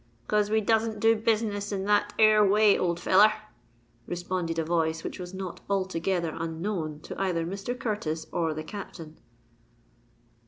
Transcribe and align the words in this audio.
"'Cos 0.27 0.49
we 0.49 0.61
doesn't 0.61 0.99
do 0.99 1.15
business 1.15 1.71
in 1.71 1.83
that 1.83 2.11
ere 2.17 2.43
way, 2.43 2.75
old 2.75 2.99
feller," 2.99 3.31
responded 4.07 4.57
a 4.57 4.65
voice 4.65 5.03
which 5.03 5.19
was 5.19 5.31
not 5.31 5.61
altogether 5.69 6.35
unknown 6.39 6.99
to 7.01 7.21
either 7.21 7.45
Mr. 7.45 7.79
Curtis 7.79 8.25
or 8.31 8.55
the 8.55 8.63
Captain. 8.63 9.19